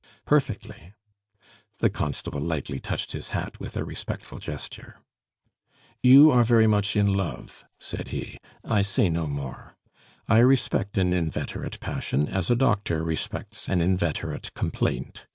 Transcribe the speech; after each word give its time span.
"Perfectly." 0.25 0.93
The 1.77 1.91
constable 1.91 2.39
lightly 2.39 2.79
touched 2.79 3.11
his 3.11 3.29
hat 3.37 3.59
with 3.59 3.77
a 3.77 3.83
respectful 3.85 4.39
gesture. 4.39 4.95
"You 6.01 6.31
are 6.31 6.43
very 6.43 6.65
much 6.65 6.95
in 6.95 7.13
love," 7.13 7.65
said 7.77 8.07
he. 8.07 8.39
"I 8.65 8.81
say 8.81 9.09
no 9.09 9.27
more. 9.27 9.75
I 10.27 10.39
respect 10.39 10.97
an 10.97 11.13
inveterate 11.13 11.79
passion, 11.81 12.27
as 12.27 12.49
a 12.49 12.55
doctor 12.55 13.03
respects 13.03 13.69
an 13.69 13.79
inveterate 13.79 14.55
complaint. 14.55 15.27